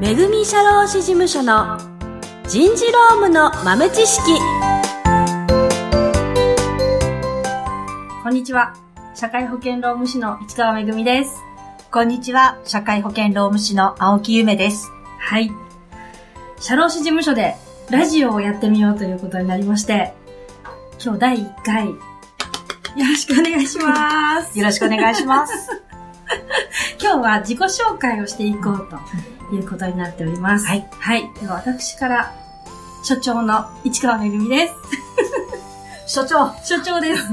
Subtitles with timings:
[0.00, 1.76] めぐみ社労士事務所の
[2.46, 4.38] 人事労務の豆知識
[8.22, 8.76] こんにちは。
[9.16, 11.34] 社会保険労務士の市川めぐみです。
[11.90, 12.60] こんにちは。
[12.64, 14.88] 社会保険労務士の青木ゆめです。
[15.18, 15.50] はい。
[16.60, 17.56] 社労士事務所で
[17.90, 20.14] ラジオをやってみようということになりまして、
[21.02, 21.94] 今日第1回、よ
[22.98, 24.56] ろしくお願いします。
[24.56, 25.82] よろしくお願いします。
[27.02, 28.96] 今日は自己紹介をしていこうと
[29.54, 30.66] いうことになっております。
[30.66, 30.86] はい。
[30.98, 31.30] はい。
[31.40, 32.34] では私から、
[33.02, 34.74] 所長の市川めぐみです。
[36.20, 36.52] 所長。
[36.62, 37.24] 所長です。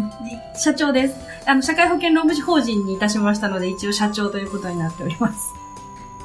[0.63, 1.15] 社長です。
[1.45, 5.53] あの、社会保険労務士法人にいたしましたので、一応社長ということになっております。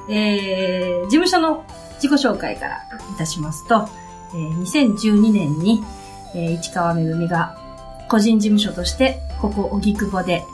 [0.08, 1.64] えー、事務所の
[2.02, 3.88] 自己紹介からいたしますと、
[4.34, 5.84] えー、2012年に、
[6.34, 7.56] えー、市川めぐみが
[8.08, 10.44] 個人事務所として、ここ、荻窪で、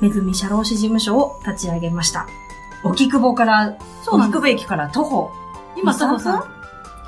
[0.00, 2.26] めぐみ社労士事務所を立ち上げました。
[2.82, 5.30] 荻窪から、そうなんです荻窪駅から徒歩。
[5.76, 6.42] 今、2徒歩さん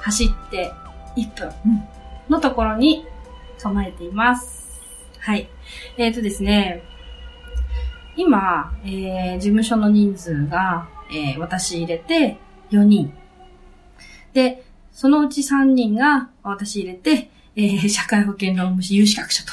[0.02, 0.72] 走って
[1.16, 1.52] 1分
[2.28, 3.06] のところに
[3.60, 4.80] 構えています。
[5.19, 5.48] はい。
[5.96, 6.83] えっ、とですね、
[8.16, 12.36] 今、えー、事務所の人数が、えー、私入れて
[12.70, 13.12] 4人。
[14.33, 19.52] で、そのうち3人が私入れて、えー、社会保険労務士有資格者と。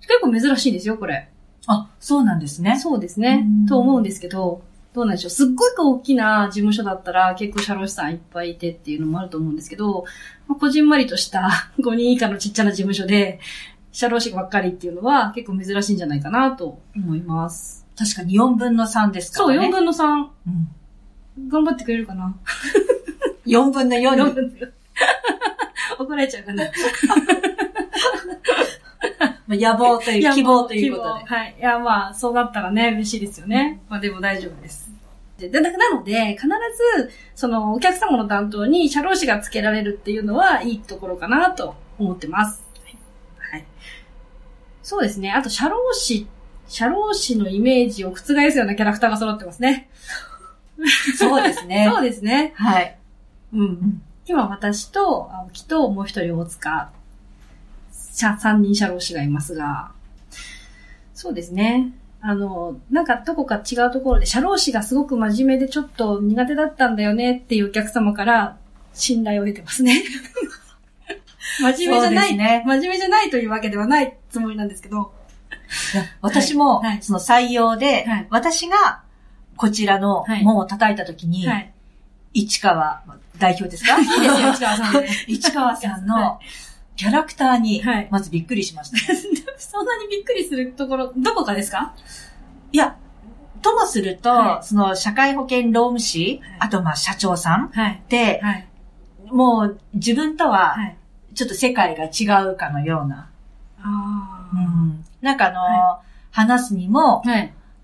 [0.00, 1.28] 結構珍しいんですよ、これ。
[1.66, 2.78] あ、そうなんですね。
[2.78, 3.66] そうですねうん。
[3.66, 5.30] と思うんですけど、どうなんでしょう。
[5.30, 10.04] すっごい大きな事務所だったら結構社労士さんいっぱいいてっていうのもあると思うんですけど、
[10.48, 13.38] まあ、こじんまりとした 5人以下のちっちゃな事務所で、
[13.92, 17.86] 社労士ばっかりっていうのは結構珍しいんじゃないかなと思います。
[17.96, 19.68] 確かに4分の3ですかそう、らね。
[19.68, 20.04] 4分の3。
[21.38, 21.48] うん。
[21.48, 22.34] 頑張ってくれるかな？
[23.46, 24.34] 4分の4 ?4 に。
[24.34, 24.72] 分の4。
[26.00, 26.64] 怒られちゃうかな
[29.50, 31.24] まあ野望という、希望ということで。
[31.24, 31.56] はい。
[31.58, 33.82] いや、まあ、そうなったらね、嬉しいですよね。
[33.88, 34.79] まあ、でも大丈夫です。
[35.40, 42.62] で、でななので、必ず、その、お客様の担当に社労士がつけられるっていうのは、いいところかなと思ってます。
[43.38, 43.64] はい。
[44.82, 45.32] そうですね。
[45.32, 46.26] あと、社労士、
[46.68, 49.88] 社労士のイメージを覆すようなキャラクターが揃ってますね。
[51.18, 51.88] そうですね。
[51.92, 52.52] そうですね。
[52.56, 52.96] はい。
[53.52, 54.02] うん。
[54.26, 56.92] 今、私と、青木と、もう一人大塚、
[57.92, 59.92] 社、三人社労士がいますが、
[61.14, 61.92] そうですね。
[62.22, 68.56] あの、なんかどこか違うところで、社労士がすごく真面目でちょっと苦手だったんだよねっていうお客様から
[68.92, 70.02] 信頼を得てますね。
[71.60, 75.12] 真面目じゃない、ね真面目じゃないというわけではないつもりなんですけど、
[76.20, 79.02] 私もその採用ではい、私が
[79.56, 81.72] こちらのはい門を叩いたときには、い。
[82.32, 83.02] 市川
[83.38, 83.98] 代表ですか？
[83.98, 85.08] いいですよ、市川さんで。
[85.26, 86.40] 市川さんはの
[86.96, 88.98] キャラクターにはい、まずびっくりしました。
[89.60, 91.94] そんなにびっくりするところ、どこかですか？
[92.72, 92.96] いや、
[93.62, 98.02] ともすると、はいその社会保険労務士、はいあとまあ社長さんっはい。
[98.08, 98.66] て、はい。
[99.26, 100.96] もう自分とははい。
[101.34, 103.28] ちょっと世界が違うかのような。
[103.82, 106.00] あうんなんかあの、は
[106.32, 107.22] 話すにも。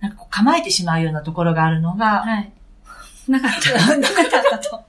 [0.01, 2.53] なんか構えてしまうようなところがあるのが、はい。
[3.29, 3.73] なかった。
[3.97, 4.77] なかったと。
[4.77, 4.85] あ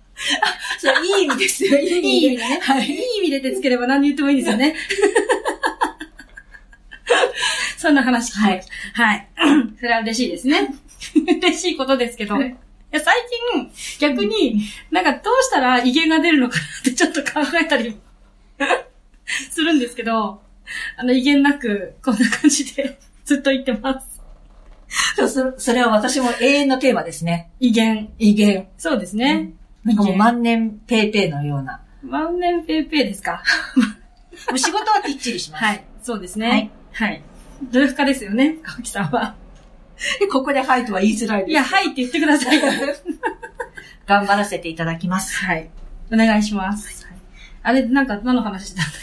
[0.80, 1.78] それいい意味ですよ。
[1.78, 2.60] いい意味でね。
[2.62, 4.76] はいいい意味で手つければ何言ってもいいですよね。
[7.78, 9.04] そんな話聞きました。
[9.04, 9.28] はい。
[9.80, 10.74] それは嬉しいですね。
[11.42, 12.36] 嬉しいことですけど。
[12.42, 12.56] い
[12.92, 13.16] や最
[13.54, 14.62] 近、逆に、
[14.92, 17.98] なんかどうしたら威厳が出るのかなってちょっと考えたりも
[19.52, 20.42] するんですけど、
[20.98, 24.22] あの威厳なく、こんな感じで ずっと言ってます。
[25.18, 27.52] そうそそれは私も永遠のテーマですね。
[27.60, 28.10] 威厳。
[28.18, 28.68] 威厳。
[28.78, 29.52] そうですね。
[29.84, 31.82] なんかもう万年ペーペーのような。
[32.04, 33.44] 万年ペーペーですか
[34.50, 35.64] もう仕事はきっちりします。
[35.66, 35.84] はい。
[36.02, 36.72] そうですね。
[36.94, 37.22] はい。
[37.72, 39.36] 努力家ですよね、青木さんは。
[40.32, 41.52] ここではいとは言いづらいです。
[41.52, 42.60] いや、はいって言ってください。
[44.06, 45.36] 頑張らせていただきます。
[45.46, 45.70] はい。
[46.12, 47.06] お願いします。
[47.06, 47.18] はい
[47.64, 48.94] あれ、なんか何の話したんだっ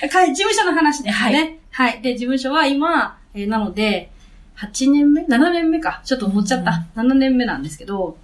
[0.00, 0.06] け？
[0.08, 1.58] か事務所の話ですね。
[1.72, 2.00] はい。
[2.02, 4.12] で、事務所は今、えーなので、
[4.58, 6.02] 8年目 ?7 年目か。
[6.04, 6.86] ちょっと思っちゃった。
[6.94, 8.16] 7年目なんですけど、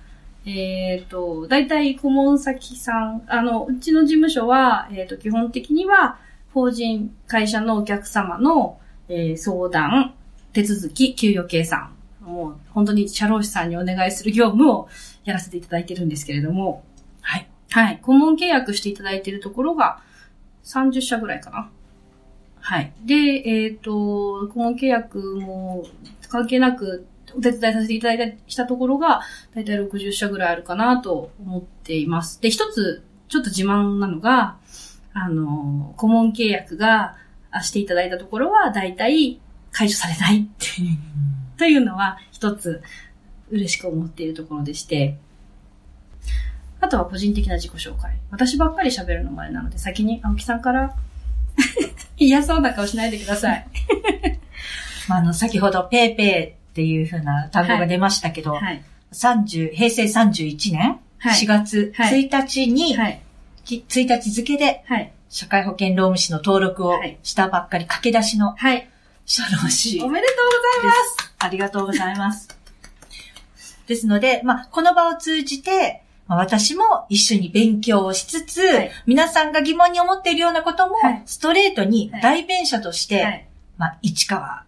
[0.47, 6.19] えっ、と、大体顧問先さん、あの、うちの事務所は、えっ、と、基本的には、
[6.55, 10.15] 法人、会社のお客様の、えー相談、
[10.53, 14.89] 手続き、給与計算、もう本当に社労士さんにお願いする業務を
[15.25, 16.85] やらせていただいてるんですけれども、
[17.21, 17.49] はい。
[17.71, 17.99] はい。
[18.03, 20.01] 顧問契約していただいているところが
[20.65, 21.71] 30社ぐらいかな。
[22.61, 22.93] はい。
[23.05, 25.85] で、えっ、と、顧問契約も
[26.29, 27.07] 関係なく
[27.37, 29.23] お手伝いさせていただいたしたところが、
[29.55, 32.41] だいたい60社ぐらいあるかなと思っています。
[32.41, 34.57] で、一つ、ちょっと自慢なのが、
[35.15, 37.17] あの、顧問契約が
[37.63, 39.41] していただいたところは、だいたい
[39.73, 40.99] 解除されないっていう、
[41.59, 42.83] というのは、一つ
[43.51, 45.17] 嬉しく思っているところでして、
[46.81, 48.19] あとは個人的な自己紹介。
[48.31, 50.95] 私ばっかり喋るのもあれなので、先に青木さんから
[52.17, 53.67] 嫌そうな顔しないでください。
[55.09, 58.83] まあ、あの、先ほどペーペーっていう風な単語が出ましたけど、はい。
[59.13, 63.21] 30、平成31年、はい4月はい1日に、はい。
[63.65, 65.13] き1日付ではい。
[65.29, 68.89] 社会保険労務士の登録をはいしたばっかり駆け出しのはい。
[69.27, 71.35] 社労士おめでとうございます。
[71.39, 72.49] ありがとうございます。
[73.87, 83.49] ですので、まあ、この場を通じて、まあ、私も一緒に勉強をしつつ、はい皆さんが疑問に思っているようなこともはい、ストレートにはい代弁者として、はい。
[83.77, 84.68] まあ、市川はい。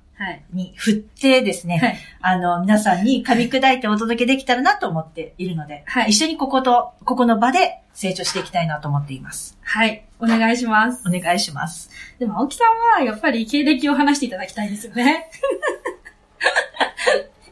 [0.52, 1.96] に振ってですね、はい。
[2.20, 9.58] あの、皆さんに噛み砕いてお届けできたらなと思っているので、はい一緒にここと、ここの場で成長していきたいなと思っています。
[9.62, 10.04] はい。
[10.18, 11.02] お願いします。
[11.08, 11.90] お願いします。
[12.18, 12.64] でも、青木さ
[12.98, 15.30] んは、やっぱり経歴を話していただきたいですよね。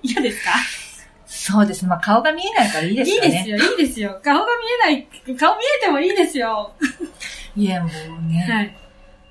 [0.02, 0.50] 嫌ですか？
[1.26, 1.88] そうですね。
[1.88, 3.28] まあ、顔が見えないからいいですかね。
[3.28, 4.20] いいですよ、いいですよ。
[4.22, 4.46] 顔が
[4.84, 6.72] 見えない、顔見えてもいいですよ。
[7.56, 8.46] いや、もうね。
[8.48, 8.76] はい。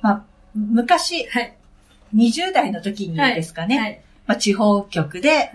[0.02, 0.24] まあ、
[0.56, 1.57] 昔、はい。
[2.16, 4.02] 20代の時にですかね、はい。
[4.26, 5.52] まあ、地方局で、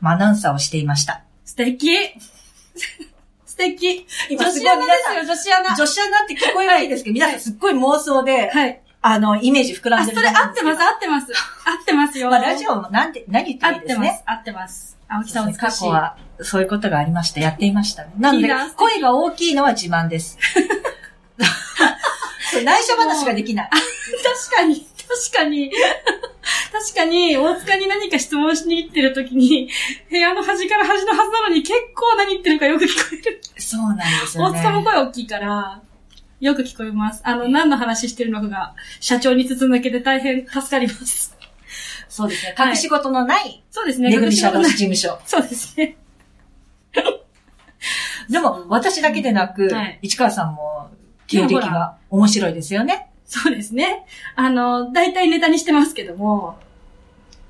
[0.00, 1.22] まあ、アナウンサーをしていました。
[1.44, 1.88] 素敵
[3.46, 5.76] 素敵今す女子アナごい皆さんですよ、女子アナ。
[5.76, 8.80] 女子アナって聞こえはいいですけど、皆さんすっごい妄想で、はい。
[9.00, 11.26] あの、イメージ膨らあ、んでるそれ合ってます、合ってます。
[11.32, 12.30] 合ってますよ。
[12.30, 14.08] まあ、ラジオもなんて、何言って合もいいですね。
[14.08, 14.98] ってます、合ってます。
[15.08, 15.80] 青木さんは過美しい。
[15.80, 17.40] 去は、そういうことがありました。
[17.40, 18.12] やっていましたね。
[18.18, 20.36] なので声が大きいのは自慢です。
[22.64, 23.70] 内緒話ができない。
[23.70, 25.72] 確かに、確かに、
[26.72, 29.68] 確かに、大塚に何か質問しに行ってる時に、
[30.10, 33.40] 部屋の端から端のはずなのに結構何言ってるかよく聞こえる。
[33.56, 34.58] そうなんですよね。
[34.58, 35.82] 大塚も声大きいから、
[36.40, 37.22] よく聞こえます。
[37.24, 41.36] あの、何の話してるのかが、社長に筒抜けで大変助かります。
[42.08, 42.54] そうですね。
[42.56, 45.20] はい隠し事のない、そうですね、めぐみ社労士隠し事務所。
[45.24, 45.96] そうですね。
[48.28, 50.90] でも、私だけでなく、はい市川さんも、
[51.26, 53.07] 経歴が面白いですよね。
[53.28, 54.06] そうですね。
[54.36, 56.58] あの、大体ネタにしてますけども、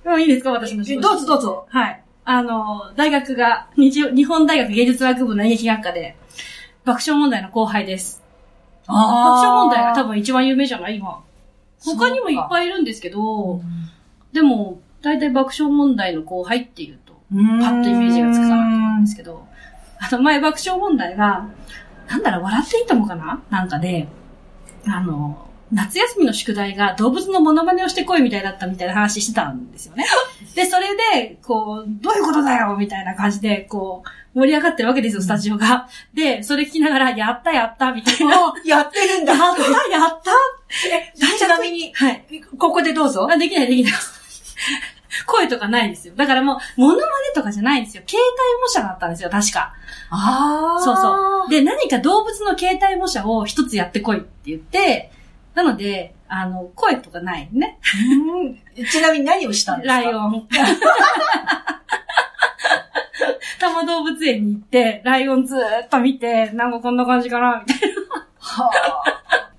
[0.04, 1.66] もういいですか私のどうぞどうぞ。
[1.70, 2.02] はい。
[2.24, 6.16] あの、大学が、日日本大学芸術学部の演劇学科で、
[6.84, 8.22] 爆笑問題の後輩です。
[8.88, 11.22] 爆笑問題が多分一番有名じゃない今。
[11.84, 13.60] 他にもいっぱいいるんですけど、
[14.32, 19.46] でも、大体爆笑問題の後輩っていうと、パパッとイメージがつくかなと思うんですけど、
[20.00, 21.46] あの前爆笑問題が、
[22.08, 23.40] なんだろう、笑っていいともかな？
[23.48, 24.08] なんかで、
[24.86, 30.06] あの、夏休みの宿題が動物のモノマネをしてこいみたいだったみたいな話してたんですよね。
[30.54, 34.02] で、それで、こう、どういうことだよみたいな感じで、こ
[34.34, 35.88] う、盛り上がってるわけですよ、スタジオが。
[36.14, 38.54] で、それ聞きながら、やったやったみたいな。
[38.64, 39.34] やってるんだ。
[39.36, 40.30] たやった
[41.38, 42.24] ちなみに、はい。
[42.58, 43.28] ここでどうぞ。
[43.30, 43.92] あ、できないできない。
[45.26, 46.14] 声とかないんですよ。
[46.16, 48.02] だからもう、モノマネとかじゃないんですよ。
[48.06, 49.74] 携帯模写だったんですよ、確か。
[50.10, 50.82] ああ。
[50.82, 51.50] そうそう。
[51.50, 55.10] で、何か動物の携帯模写を一つやってこいって言って、
[55.58, 57.80] なので、あの、声とかないね。
[58.76, 60.00] うんちなみに何をしたんですか？
[60.00, 60.46] ライオン。
[63.58, 67.90] 多摩動物園に行って、ライオンずーっと見て、なんかこんな感じかな、みたい
[68.38, 68.70] は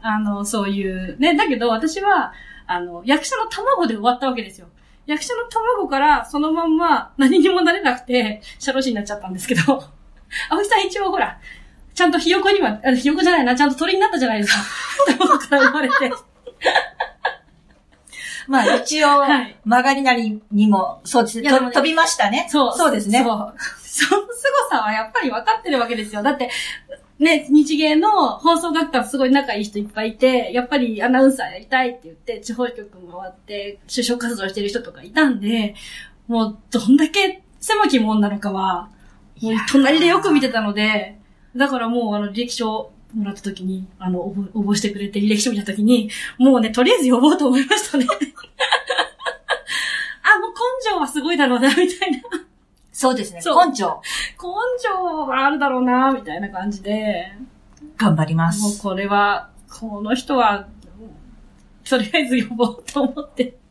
[0.01, 0.15] な。
[0.15, 1.19] あの、そういう。
[1.19, 2.31] ね、だけど私は、
[2.65, 4.67] あの、役者の卵で終わったわけですよ。
[5.05, 9.83] 役者の卵からそのまんま何にもなれなくて、社労士になっちゃったんですけど、
[10.49, 11.41] 青木さん一応ほら、
[11.99, 14.59] ちゃんとひよこには、あひよこじゃないな、ちゃんと鳥になったじゃないですか。
[15.19, 15.95] 卵から生まれて。
[18.47, 21.43] まあ一応、はい曲がりなりにも、そうですね。
[21.43, 22.47] いやでもねと飛びましたね。
[22.49, 22.73] そう。
[22.73, 23.21] そうですね。
[23.21, 23.53] そう。
[23.83, 24.29] その凄
[24.71, 26.23] さはやっぱり分かってるわけですよ。
[26.23, 26.49] だって、
[27.19, 35.75] ね、日芸の放送学科すごい仲いい人いっぱいいて、やっぱりアナウンサーやりたいって言って、地方局回って就職活動してる人とかいたんで、
[36.29, 38.87] もうどんだけ狭き門なのかは、
[39.41, 41.18] もう隣でよく見てたので、
[41.55, 48.05] だからもうあの履歴書もらった時に、あの、応募応募してくれて履歴書見た時に、もうね、とりあえず呼ぼうと思いましたね。
[48.07, 48.11] あ、
[50.39, 50.57] もう根
[50.91, 52.19] 性はすごいだろうな、みたいな。
[52.91, 53.39] そうですね。
[53.39, 53.43] 根
[53.75, 54.01] 性、
[54.37, 54.43] 根
[54.77, 57.31] 性があるだろうな、みたいな感じで、
[57.97, 58.79] 頑張りまもうす。
[58.81, 60.67] これは、この人は、
[61.83, 63.57] とりあえず呼ぼうと思って。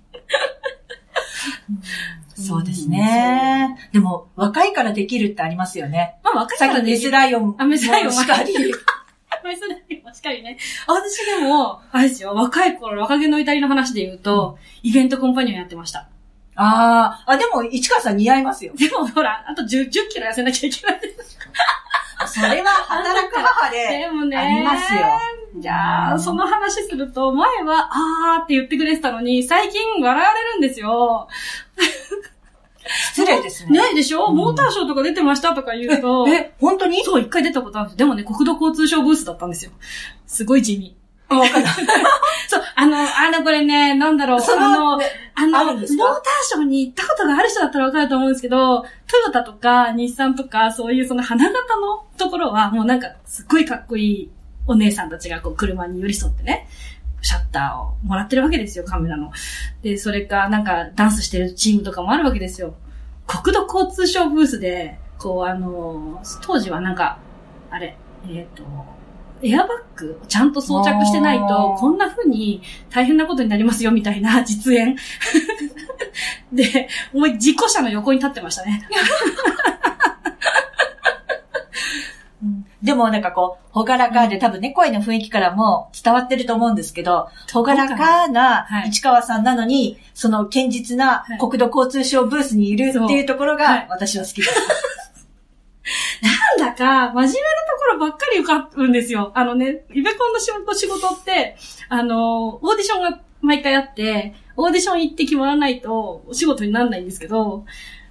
[2.43, 3.77] そうですね。
[3.93, 6.17] でも、若いからできるってありますよね。
[6.23, 6.99] まあ若いからできる。
[6.99, 8.55] スライオンあメスライオンもしかり。
[9.45, 10.57] メスライオンもしっかりね。
[10.87, 16.09] 私でも、あれですよ、若い頃、若気の至りの話で言うと、イベントコンパニオンやってました。
[16.55, 18.73] ああ、あ、でも、市川さん似合いますよ。
[18.79, 21.01] でもほら、あと10、10キロ痩せなきゃいけない。
[22.27, 24.37] それは働く母で、でもね。
[24.37, 25.01] ありますよ。
[25.57, 31.29] じゃあ、その話すると、前は、あーって言ってくれてたのに、最近笑われるんですよ。
[33.15, 33.81] 失礼ですね。
[33.81, 37.05] ねでしょ、うんモーターショーとか出てましたとか言うと、え、本当に？
[37.05, 38.07] そう、一回出たことあるんですよ。
[38.07, 39.73] でもね、国土交通省ブースだったんですよ。
[40.27, 40.97] すごい地味。
[41.29, 41.61] わか。
[42.49, 45.01] そう、あの、あの、これね、なんだろう、そあの、の、
[45.35, 54.31] あの、あモーターショーに行ったことがある人だったらわかると思うんですけど、トヨタとか日産とか、そういうその花形のところは、もうなんか、すっごいかっこいい
[54.67, 56.67] お姉さんたちがこう車に寄り添ってね、
[57.21, 59.33] シャッターをもらってるわけですよ、カメラの。
[59.83, 62.75] で、それか、なんか、ダンスしてるチームとかもあるわけですよ。
[63.27, 67.19] 国土交通省ブースで、こう、あの、当時はなんか、
[67.71, 67.97] あれ、
[68.29, 68.63] えっ、と、
[69.43, 74.97] エアバッグちゃんと装着してないあと、ーこんな風に大変なことになりますよ、みたいな 実演。
[76.53, 78.89] で、もう事故車の横に立ってましたね。
[82.83, 88.91] うんでもなんかこう、ほがらかで多分ね、声の雰囲気からも伝わってると思うんですけど、ほがらかなはい。
[88.91, 91.39] 市川さんなのに、その堅実なはい。
[91.39, 94.55] 国土交通省ブースにいるっていうところが私は好きです。
[96.61, 97.33] なんだか、真面目なと
[97.79, 99.33] ころばっかり受かるんですよ。
[99.35, 101.57] あのね、イベコンの仕事仕事って、
[101.89, 107.65] あの、オーディションが毎回あって、オーディション行って決まらないとお仕事にならないんですけど、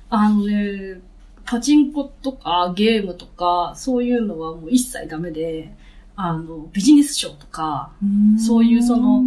[0.09, 1.01] あのね、
[1.47, 5.73] パチンコとかゲームとか、そういうのはもう一切ダメで、
[6.15, 7.91] あの、ビジネスショーとか、
[8.45, 9.23] そういうその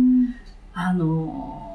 [0.74, 1.70] あのー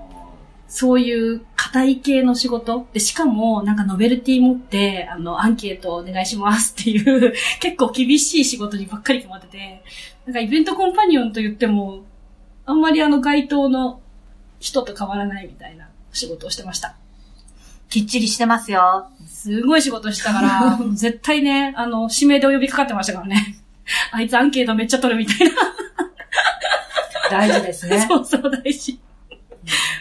[0.76, 9.84] そういう硬い系の仕事で、しかもなんかノベルティ持って、あの、アンケートお願いしますっていう、 結構厳しい仕事にばっかり決まってて、
[10.26, 12.02] なんかイベントコンパニオンと言っても、
[12.66, 14.02] あんまりあの街頭の
[14.60, 16.98] 人と変わらないみたいな仕事をしてました。
[17.90, 19.08] きっちりしてますよ。
[19.28, 23.58] すごい仕事してたから、 絶対ね、あの、指名でお呼びかかってましたからね。
[24.12, 25.54] あいつアンケートめっちゃ取るみたいな。
[27.30, 28.00] 大事ですね。
[28.08, 29.00] そうそう、大事。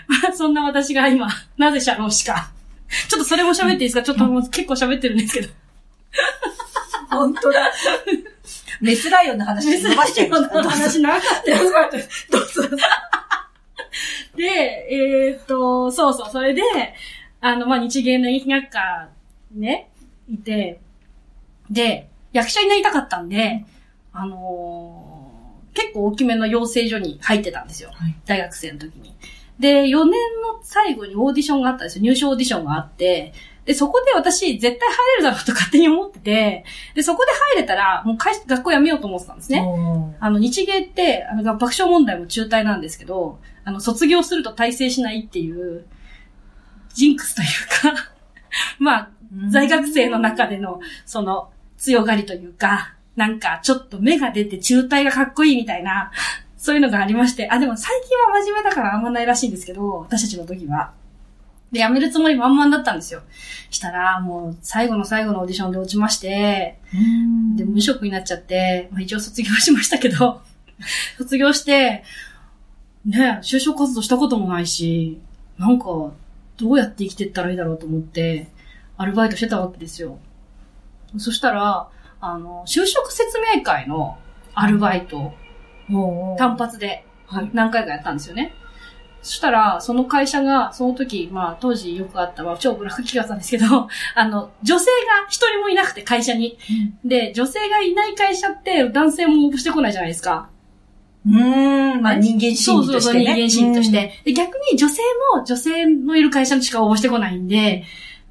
[0.06, 2.50] まあ、そんな私が今、なぜ社労士か。
[3.08, 4.02] ちょっとそれも喋っていいですか？
[4.02, 5.48] ちょっともう結構喋ってるんですけど。
[7.10, 7.70] 本当だ。
[8.80, 10.62] メスライオンの話伸ばしちゃいました。
[10.62, 11.58] の話長かったよ。
[12.30, 12.76] どうぞ。
[14.36, 14.44] で、
[14.90, 16.62] えーっと、そうそう、それで、
[17.46, 19.08] あの、まあ、日芸の演劇学科
[19.52, 19.90] ね、
[20.26, 20.80] いて、
[21.70, 23.66] で、役者になりたかったんで、
[24.12, 25.14] あのー
[25.74, 27.90] 結構大きめの養成所に入ってたんですよ。
[27.92, 29.12] はい大学生の時に。
[29.58, 32.04] で、4年の最後にオーディションがあったんですよ。
[32.04, 33.32] 入賞オーディションがあって、
[33.64, 39.60] で、そこで私絶対入れるだろうと勝手に思ってて、で、そこで入れたら、もう会学校辞めようと思ってたんですね。
[40.20, 45.86] あの、日芸って、あの、爆笑問題も中退なんですけど、あの、卒業すると大成しないっていう、
[46.94, 48.10] ジンクスというか、
[48.78, 49.08] まあ、
[49.50, 56.10] 在学生の中での、その、強がりというか、なんか、ちょっと目が出て中退がかっこいいみたいな、
[56.56, 60.92] そういうのがありまして、あ、でも最近は真面目だからあんまないらしいんですけど、私たちの時は。
[61.72, 63.22] で、辞めるつもり満々だったんですよ。
[63.70, 70.40] したら、もう、最後の最後のオーディションで落ちまして、うんで、無職になっちゃって、まあ一応卒業しましたけど、
[71.18, 72.04] 卒業して、
[73.04, 75.20] ね、就職活動したこともないし、
[75.58, 75.84] なんか、
[76.56, 78.49] どうやって生きてったらいいだろうと思って、
[78.96, 80.18] アルバイトしてたわけですよ。
[81.18, 81.88] そしたら、
[82.20, 84.18] あの、就職説明会の
[84.54, 85.32] アルバイト、
[85.88, 88.54] もう単発ではい何回かやったんですよね。
[89.25, 96.58] そしたら、その会社が、その時、まあ、当時よくあった、まあ、超ブラック企業だったんですけど、 あの、女性が一人もいなくて、会社に。
[97.06, 100.50] で、女性がいない会社って、男性も応募してこないじゃないですか。
[101.26, 102.81] うーん、まあ人間心理としてね。
[102.81, 104.21] そうそうそう、人間心理として。
[104.25, 105.02] で、逆に女性
[105.35, 107.85] も女性のいる会社にしか応募してこないんで、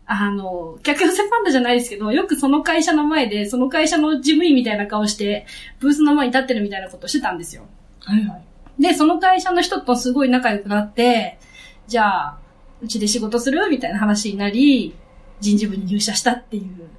[0.06, 5.46] あの、客寄せパンダじゃないですけど、よくその会社の前で、その会社の事務員みたいな顔して、
[5.80, 7.64] ブースの前に立ってるみたいなことをしてたんですよ。
[8.08, 8.14] うん。
[8.14, 8.82] はいはい。
[8.82, 11.40] で、その会社の人とすごい仲良くなって、
[11.88, 12.38] じゃあ、
[12.82, 14.94] うちで仕事するみたいな話になり、
[15.40, 16.90] 人事部に入社したっていう。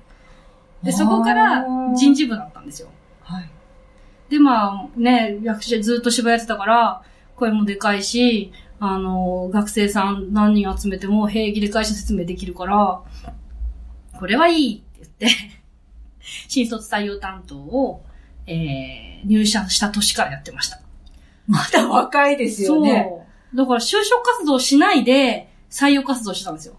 [0.83, 2.89] で、そこから人事部だったんですよ。
[3.23, 3.51] はい。
[4.29, 7.03] で、まあね、役者ずっと芝居やってたから、
[7.37, 13.03] 声もでかいし、あの、学生さん何人集めても平気で会社説明できるから、
[14.19, 15.39] これはいいって言って、
[16.49, 18.03] 新卒採用担当を、
[18.47, 20.81] えー、入社した年からやってました。
[21.47, 23.07] まだ若いですよね。
[23.09, 23.57] そう。
[23.57, 26.77] だから就職活動しないで採用活動してたんですよ。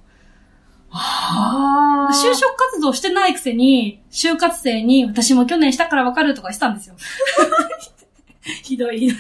[0.96, 2.14] はあ。
[2.14, 6.96] 就職活動してないくせに、就活生に私も去年したからわかるとかしてたんですよ。
[8.64, 9.10] ひどい。
[9.10, 9.14] う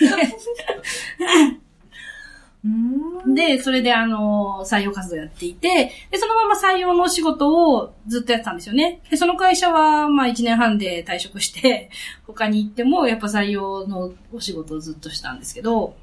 [2.67, 3.35] ーん。
[3.35, 9.01] で、それであの、採用活動やっていて、で、そのまま採用の仕事をずっとやってたんですよね。
[9.09, 11.89] で、その会社は、まあ1年半で退職して、
[12.25, 15.95] 他に行っても、やっぱ採用のお仕事をずっとしたんですけど、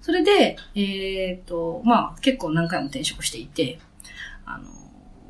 [0.00, 3.78] それで、えっ、と、まあ結構何回も転職していて、
[4.48, 4.64] あの、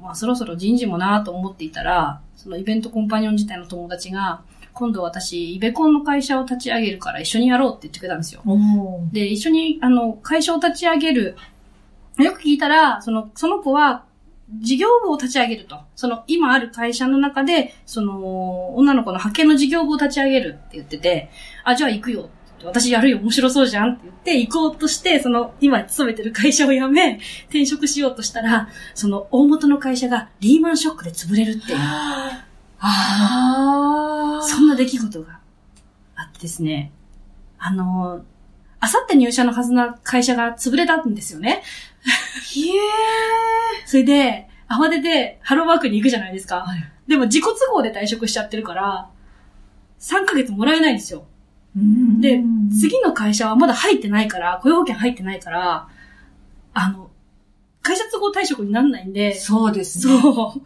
[0.01, 8.43] まあそろそろ人事もなと思っていたら、そのイベントコンパニオン自体の友達が、今度私、イベコンの会社を立ち上げるから一緒にやろうって言ってくれたんですよ。
[9.13, 11.37] で、一緒に、あの、会社を立ち上げる。
[12.19, 14.05] よく聞いたら、その、その子は、
[14.61, 15.81] 事業部を立ち上げると。
[15.97, 21.29] その、今ある会社の中で、その、女の子の派遣の事業部を立ち上げるって言ってて、
[21.65, 22.31] あ、じゃあ行くよ。
[22.65, 31.79] 私やるよ、面白そうじゃんって言って、行こうとして、その、今勤めてる会社を辞め、転職しようとしたら、その、大元の会社がリーマンショックで潰れるっていう、
[32.81, 35.41] あそんな出来事が
[36.15, 36.93] あってですね、
[37.59, 38.25] あの、
[38.81, 41.63] あさって入社のはずな会社が潰れたんですよね。
[42.45, 42.73] ひえ
[43.87, 46.61] それで、慌ててハローワークに行くじゃないですか。
[46.61, 49.09] はいでも自己都合で退職しちゃってるから、
[49.99, 51.27] 3ヶ月もらえないんですよ。
[51.79, 55.89] ーでうん、次の会社はまだ入ってないから、雇用保険入ってないから、
[56.75, 57.11] あの、
[57.83, 60.21] 会社都合退職になんないんで、そうですね。
[60.21, 60.63] そう。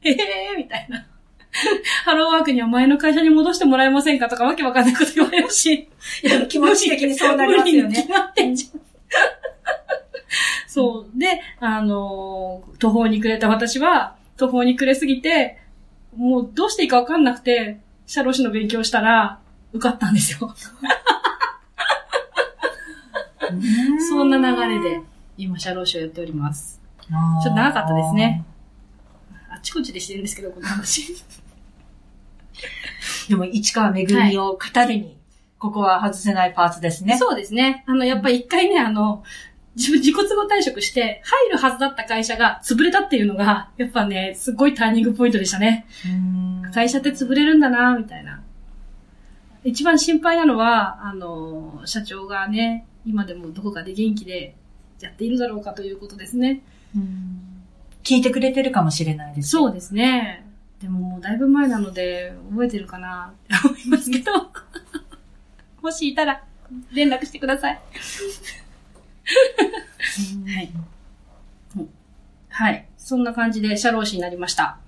[0.00, 1.06] へ えーみたいな。
[2.04, 5.88] ハローワークには前の会社に戻してもらえませんかとかわけわかんないこと言われるし。
[6.22, 8.80] いや気持ち的にそうなりますよね決まってんじゃん。
[10.66, 11.18] そう。
[11.18, 15.58] で、あのー途方に暮れた私は、途方に暮れすぎて、
[16.16, 19.38] もうどうしていいかわかんなくて、社労士の勉強したら、
[19.72, 20.54] 受かったんですよ。
[24.10, 25.00] そんな流れで、
[25.36, 26.80] 今、社労士をやっております。
[27.02, 28.44] ちょっと長かったですね
[29.50, 31.22] あちこちでしてるんですけど、この話。
[33.28, 35.16] でも、市川めぐみを語るに、
[35.58, 37.16] ここは外せないパーツですね。
[37.18, 37.84] そうですね。
[37.86, 39.22] あの、やっぱり一回ね、あの、
[39.76, 45.86] 自分、自己都合退職して、入るはずだった会社が潰れたっていうのが、やっぱね、すごいターニングポイントでしたね。
[46.06, 48.31] うん会社って潰れるんだな、みたいな。
[49.64, 54.56] 一番心配なのは、あの、社長がね、今でもどこかで元気で
[55.00, 56.62] やっているだろうかということですね。
[56.96, 57.48] うん
[58.04, 59.50] 聞いてくれてるかもしれないです。
[59.50, 60.44] そうですね。
[60.80, 63.32] でももうだいぶ前なので、覚えてるかな？
[63.56, 64.32] って思いますけど。
[65.80, 66.42] もしいたら、
[66.92, 67.80] 連絡してください。
[70.46, 70.72] はい。
[71.76, 71.88] うん
[72.48, 72.88] はい。
[72.98, 74.78] そんな感じで社労士になりました。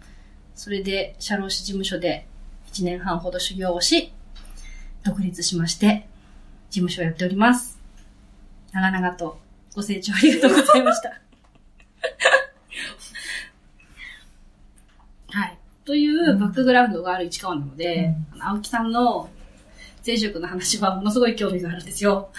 [0.55, 2.27] それで、社労士事務所で
[2.73, 4.13] 1年半ほど修行をし、
[5.05, 6.09] 独立しまして、
[6.71, 7.79] 事務所をやっております。
[8.73, 9.39] 長々と
[9.75, 11.11] ご清聴ありがとうございました。
[15.31, 15.59] はい。
[15.85, 19.29] というバックグラウンドがある市川なので、あの青木さんの
[20.07, 22.31] 前職の話はものすごい興味があるんですよ。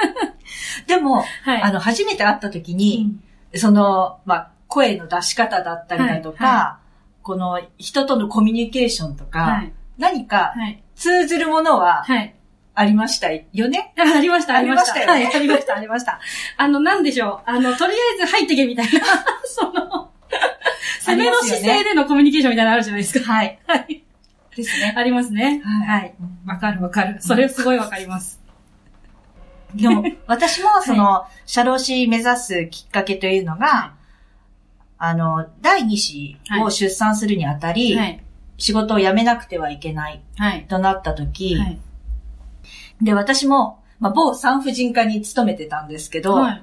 [0.86, 1.62] でも、はい。
[1.62, 3.22] あの、初めて会った時うに、ん
[3.54, 6.78] その、まあ、声の出し方だったりだとか、はいは
[7.22, 9.72] この人とのコミュニケーションとか、はい。
[9.98, 10.82] 何かはい。
[10.94, 12.34] 通ずるものははい。
[12.74, 13.94] ありましたよね？
[13.98, 15.12] あありました、ありました。
[15.12, 16.20] ありましたありました、ありました。
[16.58, 17.50] あの、なんでしょう？
[17.50, 19.00] あの、とりあえず入ってけみたいな、
[19.44, 20.10] その、
[21.00, 23.32] 攻めの姿勢でのコミュニケーションみたいなのあるじゃないですか。
[23.32, 23.58] はい。
[23.66, 24.02] はい。
[24.54, 24.94] ですね。
[24.96, 25.62] ありますね。
[25.64, 26.14] はいはい。
[26.46, 27.16] わかるわかる。
[27.20, 28.42] それすごいわかります。
[29.74, 33.94] でも、私もその、社労士目指すきっかけというのが、
[34.98, 38.22] あの、第二子を出産するにあたり、はい。
[38.58, 40.66] 仕事を辞めなくてはいけないはい。
[40.68, 41.78] となった時、はい。
[43.02, 46.62] で、私も、まあ、某産婦人科に勤めてたんですけど、はい。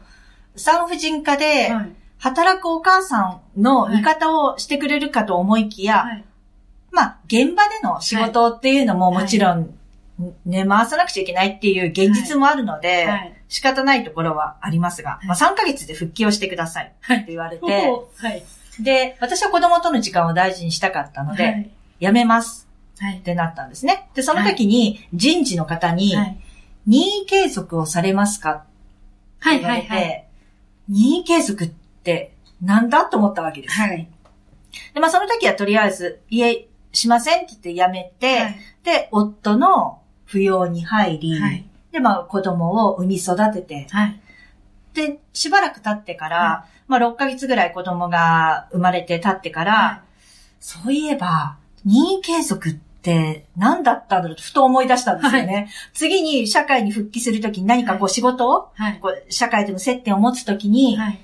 [0.56, 1.95] 産婦人科ではい。
[2.19, 6.25] 働くお母さんの味方をしてくれるかと思いきや、はい。
[6.89, 9.75] まあ、現場での仕事っていうのもはいもちろん、
[10.45, 13.34] ね、回さなくちゃいけないっていう現実もあるので、はい。
[13.49, 17.65] 仕方ないところはありますが、まあ、3ヶ月で復帰をしてくださいって言われて。
[18.79, 21.69] で、私は子供との時間を大事にしたかったので、はい。
[22.04, 22.68] 辞めます
[23.00, 23.22] はいっ。
[23.22, 24.10] てなったんですね。
[24.13, 26.39] で、その時に人事の方に、はい。
[26.86, 28.66] 任意継続をされますか？
[29.39, 29.60] はい。
[29.60, 30.00] 言われて、はい。
[30.00, 30.28] はい。
[30.89, 31.72] 任意継続っ
[32.04, 33.06] てなんだ？
[33.06, 33.80] と思ったわけです。
[33.80, 34.08] はい。
[34.94, 41.66] で、まあその時はとりあえず、いえ、しませんって言って辞めて、はいで、夫の扶養に入り、はい。
[41.92, 44.20] で、まあ子供を産み育てて、はい。
[44.94, 50.02] で、しばらく経ってから、はまあ6ヶ月ぐらい子供が生まれて経ってから、は
[50.60, 55.69] そういえば、任意継続って何だったんだろうとふと思い出したんですよね。
[55.93, 59.00] 次に社会に復帰するときに何かこう仕事を、はい。
[59.00, 61.19] こう社会との接点を持つときに、はい。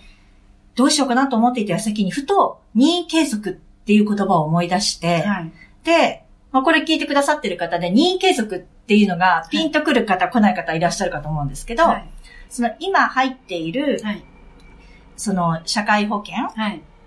[0.76, 3.54] どうしようかなと思っていた矢先にふと任意継続っ
[3.86, 5.52] ていう言葉を思い出して、はい。
[5.84, 12.10] で、まあ、これ聞いてくださってる方で任意継続っていうのがピンとくる方、来ない方いらっしゃるかと思うんですけど、はい。
[12.50, 14.24] その今入っている、はい。
[15.16, 16.36] その社会保険、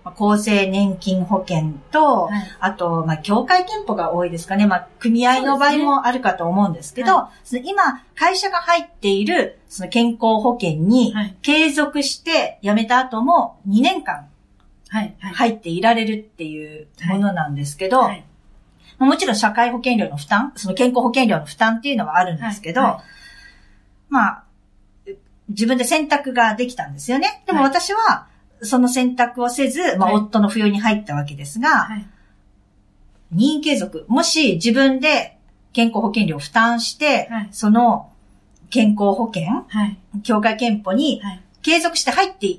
[0.05, 2.51] 厚生年金保険と、はい。
[2.61, 4.67] あと、まあ、協会店舗が多いですかね。
[4.67, 14.29] まあ、組合の場合もあるかと思うんですけど、その今、会社が入っている、その健康保険にはい、継続して辞めた後も2年間
[14.89, 15.15] はい。
[15.21, 15.35] はい。
[15.35, 18.25] 入っていられるっていうものなんですけど、はい。
[18.99, 23.03] もちろん社会保険料の負担、その健康保険料の負担っていうのはあるんですけど、はいは
[24.11, 24.45] まあ、
[25.49, 27.43] 自分で選択ができたんですよね。
[27.47, 28.27] でもはい私は、
[28.63, 32.07] その選択をせず、まあ、はい夫の扶養に入ったわけですが、はい。
[33.31, 35.39] 任意継続、もし自分で
[35.73, 38.11] 健康保険料を負担して、はいその
[38.71, 39.99] 健康保険、はい。
[40.23, 41.43] 協会憲法にはい。
[41.63, 42.59] 継続して入って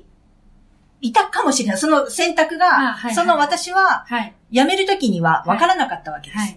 [1.02, 1.78] いたかもしれない。
[1.78, 4.34] その選択が、その私ははい。
[4.52, 6.56] 辞めるときには分からなかったわけです。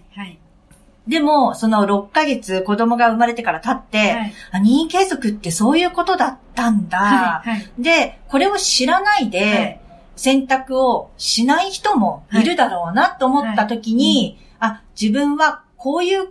[1.08, 4.34] でも、その6ヶ月子供が生まれてから経って、はい。
[4.52, 6.98] あ任意継続ってそういうことだったんだ。
[6.98, 7.48] はい。
[7.50, 7.70] はい。
[7.78, 9.80] で、これを知らないで、はい
[10.18, 16.28] 選択をしない人もいるだろうなと思った時に、あ、自分はこういう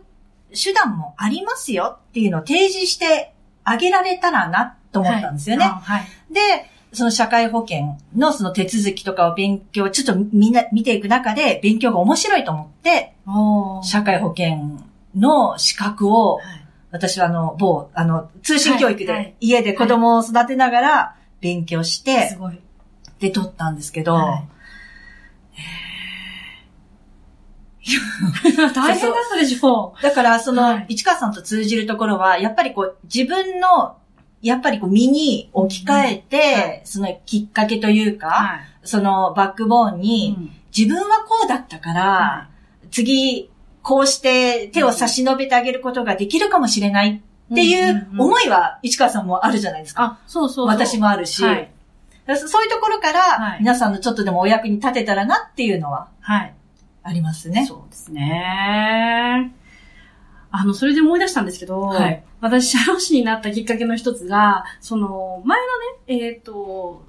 [0.54, 5.66] 手段もありますよっていうのを提示してあげられたらなと思ったんですよね。
[5.66, 5.82] はい。
[5.82, 6.34] はい。
[6.34, 13.13] で、その社会保険のその手続きとかを勉強、ちょっとみんな見ていく中で勉強が面白いと思って、
[13.83, 14.79] 社会保険
[15.15, 16.45] の資格を、はい。
[16.89, 22.60] 私はあの、某、あの、通信教育で家で子供を育てながら勉強して、すごい。
[23.19, 24.47] で取ったんですけど、はい。
[28.75, 30.86] 大変だったでしょだからその、はい。
[30.89, 33.97] 市川さんと通じるところは、やっぱりこう、自分の、
[34.41, 38.60] やっぱりこう、身に置き換えて、うんはいそのきっかけというか、はい。
[38.84, 42.47] そのバックボーンに、うん自分はこうだったから、は
[42.91, 43.50] 次、
[43.82, 50.04] こうして手を差し伸べてあげることができるかもしれないっていう思いは、市川さんもあるじゃないですか。
[50.04, 50.67] あ、そうそう。
[50.67, 51.71] 私もあるし、はい。
[52.36, 56.54] そういうところから、はい皆さんのちょっとでもお役に立てたらなっていうのははい。
[57.02, 57.65] ありますね。
[57.65, 59.54] そうですね。
[60.60, 65.60] あの、それで思い出したんですけど、はい私、社労士になったきっかけの一つが、その、前
[66.08, 67.04] のね、えっ、と、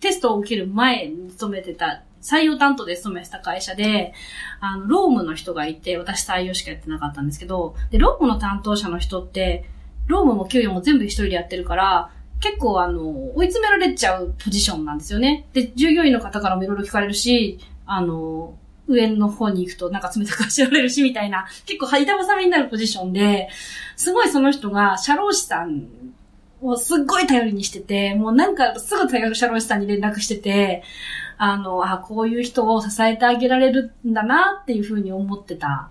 [0.00, 4.14] テストを受ける前に勤めてた、採用担当で勤めてた会社で、
[4.60, 9.68] あの、労務の人がいて、私採用しかやってなかったんですけど、で、労務の担当者の人って、
[10.06, 12.10] 労務も給与も全部一人でやってるから、
[12.40, 15.46] 結構あの、追い詰められちゃうポジションなんですよね。
[15.52, 18.54] で、従業員の方からもいろいろ聞かれるし、あの、
[18.88, 23.48] 上の方に行くとなんか冷たくしられるしみたいな、結構板挟みになるポジションで、
[23.96, 25.86] すごいその人が社労士さん
[26.62, 30.82] をすっごい頼りにしてて、もうなんかすぐ頼る社労士さんに連絡してて、
[31.38, 35.88] あの、あ、こういう人を支えてあげられるんだなっていうふうに思ってた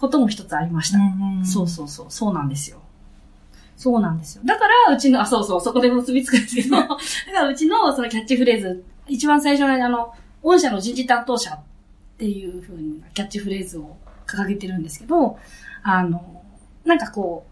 [0.00, 0.98] ことも一つありました。
[1.44, 2.78] そうそうそう、そうなんですよ。
[3.76, 4.42] そうなんですよ。
[4.44, 6.96] だから、うちの、あ、そうそう、そこで結びつくんですけど、 だか
[7.32, 11.58] らうちのそのキャッチフレーズ、一番最初のあの、御社の人事担当者
[12.14, 13.96] っていう風にキャッチフレーズを
[14.26, 15.38] 掲げてるんですけど、
[15.82, 16.42] あの、
[16.84, 17.46] なんかこ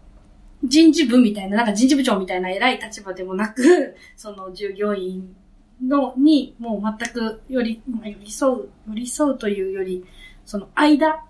[0.63, 5.35] う、人事部みたいな、なんか人事部長みたいな偉い立場でもなく、 その従業員
[5.81, 10.05] の、に、もう全くより、まあ寄り添う、寄り添うというより、
[10.45, 11.25] その間、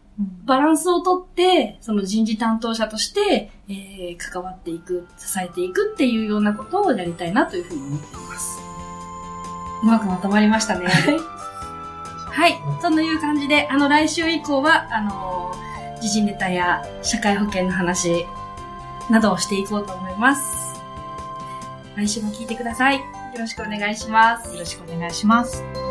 [0.46, 8.60] バランスをとって、その人事担当者として、えー、関わっていく、支えていくっていうようなことをやりたいなというふうに思っています。
[9.82, 10.86] うまくまとまりましたね。
[10.86, 11.53] はい。
[12.34, 18.26] はいう感じで、あの、来週以降は、あのー、時事ネタや社会保険の話
[19.10, 20.82] などをしていこうと思います。
[21.96, 22.98] 来週も聞いてください。
[22.98, 23.04] よ
[23.38, 24.52] ろしくお願いします。
[24.52, 25.83] よろしくお願いします。